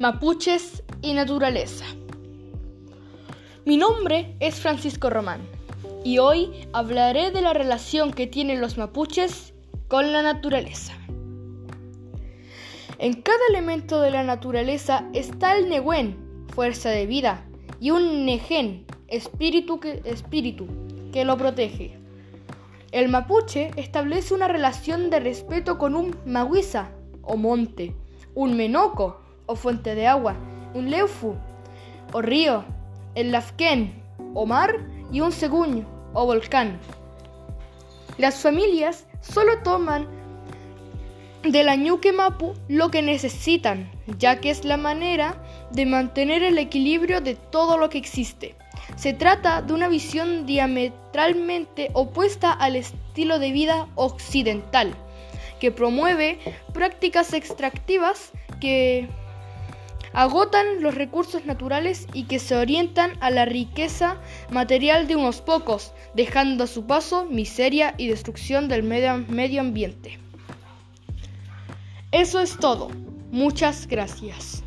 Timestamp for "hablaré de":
6.72-7.42